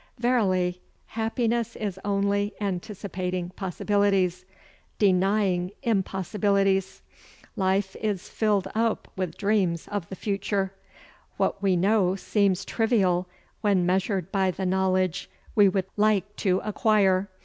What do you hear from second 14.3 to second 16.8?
by the knowledge we would like to